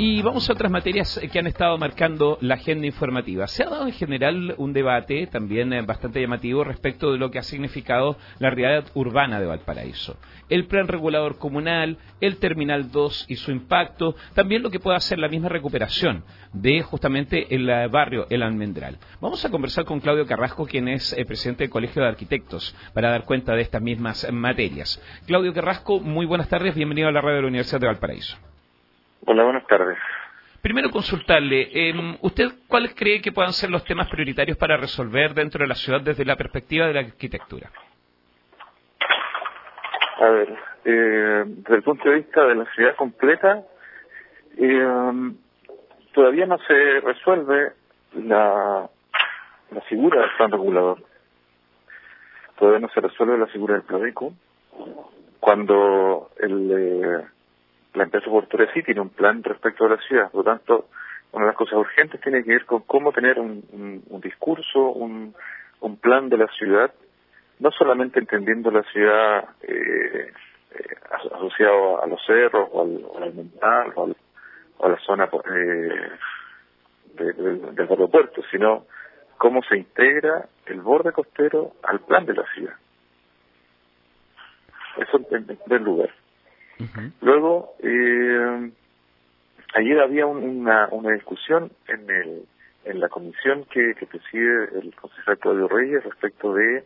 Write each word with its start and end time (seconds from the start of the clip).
Y 0.00 0.22
vamos 0.22 0.48
a 0.48 0.52
otras 0.52 0.70
materias 0.70 1.20
que 1.32 1.40
han 1.40 1.48
estado 1.48 1.76
marcando 1.76 2.38
la 2.40 2.54
agenda 2.54 2.86
informativa. 2.86 3.48
Se 3.48 3.64
ha 3.64 3.68
dado 3.68 3.88
en 3.88 3.92
general 3.92 4.54
un 4.56 4.72
debate 4.72 5.26
también 5.26 5.72
eh, 5.72 5.82
bastante 5.82 6.20
llamativo 6.20 6.62
respecto 6.62 7.10
de 7.10 7.18
lo 7.18 7.32
que 7.32 7.40
ha 7.40 7.42
significado 7.42 8.16
la 8.38 8.50
realidad 8.50 8.92
urbana 8.94 9.40
de 9.40 9.46
Valparaíso. 9.46 10.16
El 10.48 10.66
plan 10.66 10.86
regulador 10.86 11.38
comunal, 11.38 11.98
el 12.20 12.36
Terminal 12.36 12.92
2 12.92 13.26
y 13.28 13.34
su 13.34 13.50
impacto, 13.50 14.14
también 14.34 14.62
lo 14.62 14.70
que 14.70 14.78
puede 14.78 14.96
hacer 14.96 15.18
la 15.18 15.26
misma 15.26 15.48
recuperación 15.48 16.22
de 16.52 16.80
justamente 16.82 17.52
el 17.52 17.68
eh, 17.68 17.88
barrio 17.88 18.28
El 18.30 18.44
Almendral. 18.44 18.98
Vamos 19.20 19.44
a 19.44 19.50
conversar 19.50 19.84
con 19.84 19.98
Claudio 19.98 20.26
Carrasco, 20.26 20.64
quien 20.64 20.86
es 20.86 21.12
eh, 21.14 21.24
presidente 21.24 21.64
del 21.64 21.70
Colegio 21.70 22.02
de 22.02 22.08
Arquitectos, 22.08 22.72
para 22.94 23.10
dar 23.10 23.24
cuenta 23.24 23.56
de 23.56 23.62
estas 23.62 23.82
mismas 23.82 24.30
materias. 24.30 25.02
Claudio 25.26 25.52
Carrasco, 25.52 25.98
muy 25.98 26.24
buenas 26.24 26.48
tardes, 26.48 26.76
bienvenido 26.76 27.08
a 27.08 27.12
la 27.12 27.20
radio 27.20 27.38
de 27.38 27.42
la 27.42 27.48
Universidad 27.48 27.80
de 27.80 27.88
Valparaíso. 27.88 28.47
Hola, 29.26 29.44
buenas 29.44 29.66
tardes. 29.66 29.98
Primero 30.62 30.90
consultarle, 30.90 31.68
eh, 31.72 32.18
¿usted 32.22 32.48
cuáles 32.66 32.94
cree 32.94 33.20
que 33.20 33.32
puedan 33.32 33.52
ser 33.52 33.70
los 33.70 33.84
temas 33.84 34.08
prioritarios 34.08 34.56
para 34.56 34.76
resolver 34.76 35.34
dentro 35.34 35.62
de 35.62 35.68
la 35.68 35.74
ciudad 35.74 36.00
desde 36.00 36.24
la 36.24 36.36
perspectiva 36.36 36.86
de 36.86 36.94
la 36.94 37.00
arquitectura? 37.00 37.70
A 40.20 40.28
ver, 40.30 40.48
eh, 40.84 41.44
desde 41.46 41.76
el 41.76 41.82
punto 41.82 42.08
de 42.08 42.16
vista 42.16 42.44
de 42.44 42.54
la 42.56 42.64
ciudad 42.74 42.96
completa, 42.96 43.62
eh, 44.56 45.32
todavía 46.12 46.46
no 46.46 46.58
se 46.58 47.00
resuelve 47.00 47.72
la, 48.14 48.90
la 49.70 49.80
figura 49.82 50.20
del 50.20 50.30
plan 50.36 50.50
regulador. 50.50 50.98
Todavía 52.58 52.80
no 52.80 52.88
se 52.88 53.00
resuelve 53.00 53.38
la 53.38 53.46
figura 53.46 53.74
del 53.74 53.84
Pladeco. 53.84 54.32
Cuando 55.38 56.30
el 56.40 56.72
eh, 56.72 57.24
la 57.98 58.04
empresa 58.04 58.30
portuaria 58.30 58.72
sí 58.72 58.82
tiene 58.82 59.00
un 59.00 59.10
plan 59.10 59.42
respecto 59.42 59.84
a 59.84 59.90
la 59.90 59.98
ciudad, 59.98 60.30
por 60.30 60.44
lo 60.44 60.52
tanto, 60.52 60.88
una 61.32 61.44
de 61.44 61.50
las 61.50 61.56
cosas 61.56 61.74
urgentes 61.74 62.20
tiene 62.20 62.42
que 62.44 62.52
ver 62.52 62.64
con 62.64 62.82
cómo 62.82 63.12
tener 63.12 63.38
un, 63.38 64.02
discurso, 64.22 64.90
un, 64.90 65.34
un, 65.80 65.96
plan 65.98 66.28
de 66.28 66.38
la 66.38 66.46
ciudad, 66.48 66.92
no 67.58 67.70
solamente 67.72 68.20
entendiendo 68.20 68.70
la 68.70 68.84
ciudad 68.84 69.44
eh, 69.62 70.32
eh 70.70 70.96
asociado 71.10 72.02
a 72.02 72.06
los 72.06 72.24
cerros 72.24 72.68
o 72.72 72.82
al, 72.82 73.04
o 73.04 73.32
mental 73.34 73.92
o, 73.96 74.14
a 74.84 74.88
la 74.88 74.98
zona 74.98 75.28
eh, 75.54 76.10
del 77.14 77.88
aeropuerto, 77.90 78.42
sino 78.50 78.86
cómo 79.36 79.62
se 79.62 79.76
integra 79.76 80.48
el 80.66 80.80
borde 80.80 81.12
costero 81.12 81.72
al 81.82 82.00
plan 82.00 82.24
de 82.26 82.34
la 82.34 82.44
ciudad. 82.54 82.74
Eso 84.96 85.20
en 85.30 85.44
primer 85.44 85.80
lugar. 85.82 86.10
Luego, 87.20 87.74
eh, 87.80 88.70
ayer 89.74 90.00
había 90.00 90.26
una, 90.26 90.88
una 90.90 91.12
discusión 91.12 91.70
en, 91.86 92.10
el, 92.10 92.42
en 92.84 93.00
la 93.00 93.08
comisión 93.08 93.64
que, 93.64 93.94
que 93.94 94.06
preside 94.06 94.78
el 94.78 94.94
concejal 94.94 95.38
Claudio 95.38 95.68
Reyes 95.68 96.04
respecto 96.04 96.54
de 96.54 96.84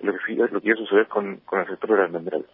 lo 0.00 0.12
que, 0.12 0.34
lo 0.34 0.60
que 0.60 0.68
iba 0.68 0.74
a 0.74 0.78
suceder 0.78 1.06
con, 1.06 1.36
con 1.38 1.60
el 1.60 1.66
sector 1.66 1.90
del 1.90 2.00
almendral. 2.06 2.46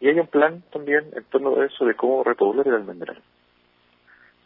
Y 0.00 0.08
hay 0.08 0.18
un 0.18 0.26
plan 0.26 0.62
también 0.72 1.04
en 1.14 1.24
torno 1.24 1.60
a 1.60 1.64
eso 1.64 1.86
de 1.86 1.94
cómo 1.94 2.22
repoblar 2.24 2.68
el 2.68 2.74
almendral. 2.74 3.20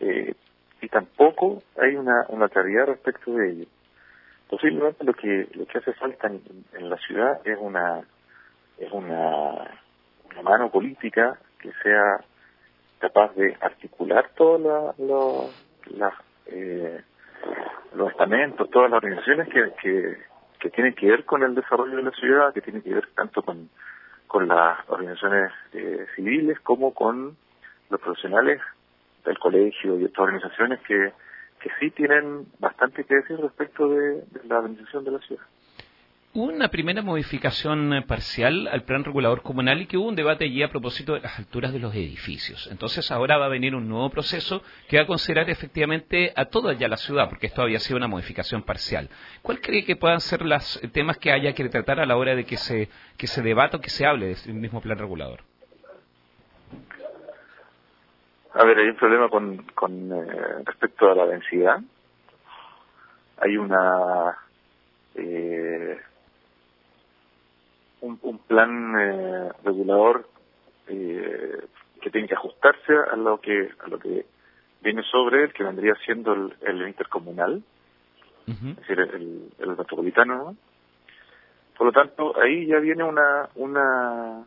Eh, 0.00 0.34
y 0.80 0.88
tampoco 0.88 1.62
hay 1.80 1.96
una, 1.96 2.26
una 2.28 2.48
claridad 2.48 2.86
respecto 2.86 3.32
de 3.32 3.50
ello. 3.50 3.66
Posiblemente 4.48 5.04
lo 5.04 5.12
que 5.12 5.48
lo 5.54 5.66
que 5.66 5.78
hace 5.78 5.92
falta 5.94 6.28
en, 6.28 6.40
en 6.72 6.88
la 6.88 6.96
ciudad 6.98 7.40
es 7.44 7.58
una 7.60 8.00
es 8.78 8.90
una, 8.92 9.80
una 10.30 10.42
mano 10.42 10.70
política 10.70 11.38
que 11.58 11.72
sea 11.82 12.20
capaz 12.98 13.34
de 13.34 13.56
articular 13.60 14.30
todos 14.36 14.60
la, 15.86 16.12
eh, 16.46 17.00
los 17.94 18.10
estamentos, 18.10 18.70
todas 18.70 18.90
las 18.90 18.98
organizaciones 18.98 19.48
que, 19.48 20.18
que, 20.60 20.70
tienen 20.70 20.94
que 20.94 21.06
ver 21.06 21.24
con 21.24 21.42
el 21.42 21.54
desarrollo 21.54 21.96
de 21.96 22.02
la 22.02 22.10
ciudad, 22.10 22.52
que 22.52 22.60
tienen 22.60 22.82
que 22.82 22.94
ver 22.94 23.08
tanto 23.14 23.42
con, 23.42 23.68
con 24.26 24.48
las 24.48 24.78
organizaciones 24.88 25.52
eh, 25.72 26.06
civiles 26.14 26.58
como 26.60 26.92
con 26.92 27.36
los 27.90 28.00
profesionales 28.00 28.60
del 29.24 29.38
colegio 29.38 29.98
y 29.98 30.04
otras 30.04 30.24
organizaciones 30.24 30.80
que, 30.86 31.12
que 31.60 31.70
sí 31.80 31.90
tienen 31.90 32.46
bastante 32.58 33.04
que 33.04 33.16
decir 33.16 33.38
respecto 33.38 33.88
de 33.88 34.24
la 34.44 34.58
organización 34.58 35.04
de 35.04 35.10
la 35.12 35.18
ciudad. 35.20 35.44
Una 36.34 36.68
primera 36.68 37.00
modificación 37.00 37.94
eh, 37.94 38.02
parcial 38.02 38.68
al 38.68 38.82
plan 38.82 39.02
regulador 39.02 39.40
comunal 39.40 39.80
y 39.80 39.86
que 39.86 39.96
hubo 39.96 40.08
un 40.08 40.14
debate 40.14 40.44
allí 40.44 40.62
a 40.62 40.68
propósito 40.68 41.14
de 41.14 41.20
las 41.20 41.38
alturas 41.38 41.72
de 41.72 41.78
los 41.78 41.94
edificios. 41.94 42.68
Entonces 42.70 43.10
ahora 43.10 43.38
va 43.38 43.46
a 43.46 43.48
venir 43.48 43.74
un 43.74 43.88
nuevo 43.88 44.10
proceso 44.10 44.62
que 44.88 44.98
va 44.98 45.04
a 45.04 45.06
considerar 45.06 45.48
efectivamente 45.48 46.34
a 46.36 46.44
toda 46.44 46.74
ya 46.74 46.86
la 46.86 46.98
ciudad, 46.98 47.30
porque 47.30 47.46
esto 47.46 47.62
había 47.62 47.80
sido 47.80 47.96
una 47.96 48.08
modificación 48.08 48.62
parcial. 48.62 49.08
¿Cuál 49.40 49.60
cree 49.62 49.86
que 49.86 49.96
puedan 49.96 50.20
ser 50.20 50.42
los 50.42 50.78
temas 50.92 51.16
que 51.16 51.32
haya 51.32 51.54
que 51.54 51.66
tratar 51.70 51.98
a 51.98 52.04
la 52.04 52.16
hora 52.16 52.34
de 52.34 52.44
que 52.44 52.58
se, 52.58 52.90
que 53.16 53.26
se 53.26 53.40
debata 53.40 53.78
o 53.78 53.80
que 53.80 53.90
se 53.90 54.04
hable 54.04 54.26
del 54.26 54.34
este 54.34 54.52
mismo 54.52 54.82
plan 54.82 54.98
regulador? 54.98 55.40
A 58.52 58.64
ver, 58.64 58.78
hay 58.78 58.88
un 58.88 58.96
problema 58.96 59.30
con, 59.30 59.56
con 59.74 60.12
eh, 60.12 60.62
respecto 60.66 61.10
a 61.10 61.14
la 61.14 61.26
densidad. 61.26 61.80
Hay 63.40 63.56
una 63.56 64.36
eh, 65.14 65.98
un, 68.00 68.18
un 68.22 68.38
plan 68.38 68.94
eh, 68.98 69.48
regulador 69.64 70.28
eh, 70.88 71.58
que 72.00 72.10
tiene 72.10 72.28
que 72.28 72.34
ajustarse 72.34 72.92
a 73.10 73.16
lo 73.16 73.40
que 73.40 73.70
a 73.80 73.88
lo 73.88 73.98
que 73.98 74.24
viene 74.82 75.02
sobre 75.02 75.44
él, 75.44 75.52
que 75.52 75.64
vendría 75.64 75.94
siendo 76.04 76.32
el, 76.32 76.88
intercomunal, 76.88 77.62
es 78.46 78.76
decir, 78.76 79.00
el, 79.00 79.50
el 79.58 79.76
metropolitano. 79.76 80.56
Por 81.76 81.86
lo 81.88 81.92
tanto, 81.92 82.40
ahí 82.40 82.66
ya 82.66 82.78
viene 82.78 83.04
una 83.04 83.48
una 83.56 84.44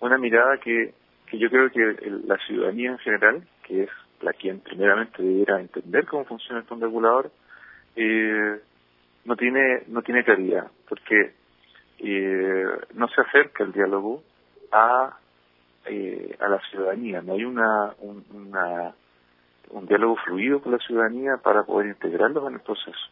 una 0.00 0.18
mirada 0.18 0.58
que, 0.58 0.94
que 1.26 1.38
yo 1.38 1.48
creo 1.50 1.70
que 1.70 2.10
la 2.26 2.36
ciudadanía 2.46 2.90
en 2.90 2.98
general, 2.98 3.42
que 3.62 3.84
es 3.84 3.90
la 4.20 4.32
quien 4.32 4.60
primeramente 4.60 5.22
debiera 5.22 5.60
entender 5.60 6.06
cómo 6.06 6.24
funciona 6.24 6.60
el 6.60 6.66
plan 6.66 6.80
regulador, 6.80 7.30
eh, 7.96 8.60
no 9.24 9.36
tiene 9.36 9.82
no 9.88 10.02
tiene 10.02 10.24
claridad, 10.24 10.70
porque 10.88 11.34
eh, 11.98 12.66
no 12.94 13.08
se 13.08 13.20
acerca 13.20 13.64
el 13.64 13.72
diálogo 13.72 14.22
a, 14.72 15.16
eh, 15.86 16.36
a 16.40 16.48
la 16.48 16.60
ciudadanía, 16.70 17.22
no 17.22 17.34
hay 17.34 17.44
una, 17.44 17.94
un, 18.00 18.24
una, 18.32 18.94
un 19.70 19.86
diálogo 19.86 20.16
fluido 20.16 20.60
con 20.60 20.72
la 20.72 20.78
ciudadanía 20.78 21.36
para 21.38 21.64
poder 21.64 21.88
integrarlos 21.88 22.46
en 22.48 22.54
el 22.54 22.60
proceso. 22.60 23.06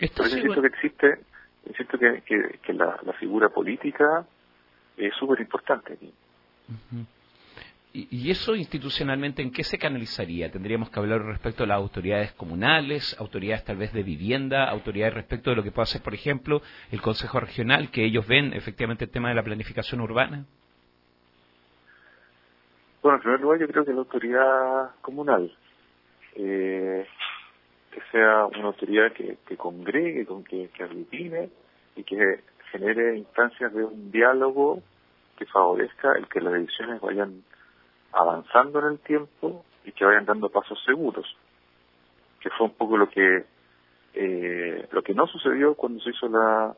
Esto 0.00 0.24
insisto 0.24 0.60
que 0.60 0.66
existe, 0.66 1.18
insisto 1.66 1.98
que, 1.98 2.22
que, 2.60 2.72
la, 2.72 2.98
la, 3.02 3.12
figura 3.12 3.48
política 3.48 4.26
es 4.96 5.14
súper 5.14 5.40
importante 5.40 5.92
aquí. 5.92 6.12
¿Y 7.96 8.28
eso 8.28 8.56
institucionalmente 8.56 9.40
en 9.40 9.52
qué 9.52 9.62
se 9.62 9.78
canalizaría? 9.78 10.50
¿Tendríamos 10.50 10.90
que 10.90 10.98
hablar 10.98 11.22
respecto 11.22 11.62
a 11.62 11.66
las 11.68 11.76
autoridades 11.76 12.32
comunales, 12.32 13.16
autoridades 13.20 13.62
tal 13.62 13.76
vez 13.76 13.92
de 13.92 14.02
vivienda, 14.02 14.68
autoridades 14.68 15.14
respecto 15.14 15.50
de 15.50 15.56
lo 15.56 15.62
que 15.62 15.70
puede 15.70 15.84
hacer, 15.84 16.02
por 16.02 16.12
ejemplo, 16.12 16.60
el 16.90 17.00
Consejo 17.00 17.38
Regional, 17.38 17.92
que 17.92 18.04
ellos 18.04 18.26
ven 18.26 18.52
efectivamente 18.52 19.04
el 19.04 19.12
tema 19.12 19.28
de 19.28 19.36
la 19.36 19.44
planificación 19.44 20.00
urbana? 20.00 20.44
Bueno, 23.00 23.18
en 23.18 23.22
primer 23.22 23.40
lugar 23.40 23.60
yo 23.60 23.68
creo 23.68 23.84
que 23.84 23.92
la 23.92 23.98
autoridad 23.98 24.90
comunal, 25.00 25.56
eh, 26.34 27.06
que 27.92 28.00
sea 28.10 28.46
una 28.46 28.64
autoridad 28.64 29.12
que, 29.12 29.38
que 29.46 29.56
congregue, 29.56 30.26
con 30.26 30.42
que, 30.42 30.68
que 30.70 30.82
aglutine 30.82 31.48
y 31.94 32.02
que 32.02 32.40
genere 32.72 33.18
instancias 33.18 33.72
de 33.72 33.84
un 33.84 34.10
diálogo 34.10 34.82
que 35.38 35.46
favorezca 35.46 36.14
el 36.18 36.26
que 36.26 36.40
las 36.40 36.54
decisiones 36.54 37.00
vayan 37.00 37.44
avanzando 38.14 38.78
en 38.80 38.86
el 38.86 38.98
tiempo 39.00 39.64
y 39.84 39.92
que 39.92 40.04
vayan 40.04 40.24
dando 40.24 40.48
pasos 40.48 40.82
seguros, 40.84 41.26
que 42.40 42.50
fue 42.50 42.66
un 42.66 42.74
poco 42.74 42.96
lo 42.96 43.08
que 43.08 43.44
eh, 44.14 44.88
lo 44.92 45.02
que 45.02 45.14
no 45.14 45.26
sucedió 45.26 45.74
cuando 45.74 46.00
se 46.00 46.10
hizo 46.10 46.28
la 46.28 46.74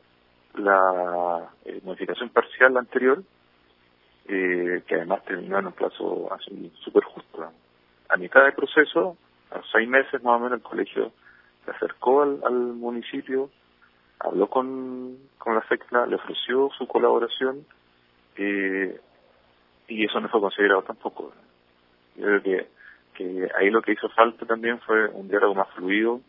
la 0.55 1.49
eh, 1.65 1.79
modificación 1.83 2.29
parcial 2.29 2.75
anterior, 2.77 3.21
eh, 4.27 4.83
que 4.87 4.95
además 4.95 5.23
terminó 5.25 5.59
en 5.59 5.67
un 5.67 5.73
plazo 5.73 6.33
así 6.33 6.71
súper 6.83 7.03
justo. 7.03 7.51
A 8.09 8.17
mitad 8.17 8.43
del 8.43 8.53
proceso, 8.53 9.17
a 9.51 9.61
seis 9.71 9.87
meses 9.87 10.23
más 10.23 10.39
o 10.39 10.43
menos, 10.43 10.59
el 10.59 10.63
colegio 10.63 11.11
se 11.65 11.71
acercó 11.71 12.23
al, 12.23 12.41
al 12.43 12.53
municipio, 12.53 13.49
habló 14.19 14.47
con, 14.49 15.17
con 15.37 15.55
la 15.55 15.61
FECLA, 15.61 16.07
le 16.07 16.15
ofreció 16.15 16.69
su 16.77 16.87
colaboración 16.87 17.65
eh, 18.37 18.99
y 19.87 20.05
eso 20.05 20.19
no 20.19 20.29
fue 20.29 20.41
considerado 20.41 20.83
tampoco. 20.83 21.33
Yo 22.15 22.23
creo 22.23 22.43
que, 22.43 22.67
que 23.13 23.49
ahí 23.57 23.69
lo 23.69 23.81
que 23.81 23.93
hizo 23.93 24.09
falta 24.09 24.45
también 24.45 24.79
fue 24.79 25.07
un 25.09 25.27
diálogo 25.27 25.55
más 25.55 25.69
fluido 25.75 26.21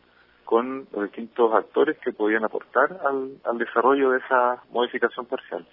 con 0.45 0.87
los 0.93 1.03
distintos 1.05 1.53
actores 1.53 1.99
que 1.99 2.13
podían 2.13 2.45
aportar 2.45 2.99
al, 3.05 3.37
al 3.45 3.59
desarrollo 3.59 4.11
de 4.11 4.19
esa 4.19 4.63
modificación 4.71 5.27
parcial. 5.27 5.67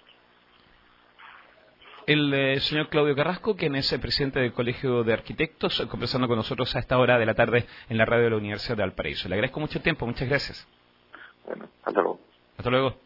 el 2.06 2.32
eh, 2.32 2.60
señor 2.60 2.88
Claudio 2.88 3.16
Carrasco, 3.16 3.56
quien 3.56 3.74
es 3.74 3.92
el 3.92 4.00
presidente 4.00 4.38
del 4.38 4.52
Colegio 4.52 5.02
de 5.02 5.12
Arquitectos, 5.12 5.84
conversando 5.90 6.28
con 6.28 6.36
nosotros 6.36 6.74
a 6.76 6.78
esta 6.78 6.98
hora 6.98 7.18
de 7.18 7.26
la 7.26 7.34
tarde 7.34 7.66
en 7.88 7.98
la 7.98 8.04
radio 8.04 8.24
de 8.24 8.30
la 8.30 8.36
Universidad 8.36 8.76
de 8.76 8.82
Valparaíso. 8.84 9.28
Le 9.28 9.34
agradezco 9.34 9.60
mucho 9.60 9.80
tiempo, 9.82 10.06
muchas 10.06 10.28
gracias. 10.28 10.68
Bueno, 11.44 11.68
hasta 11.84 12.00
luego. 12.00 12.20
Hasta 12.56 12.70
luego. 12.70 12.96